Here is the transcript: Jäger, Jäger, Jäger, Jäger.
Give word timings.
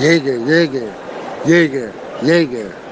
Jäger, 0.00 0.38
Jäger, 0.46 0.92
Jäger, 1.46 1.90
Jäger. 2.22 2.87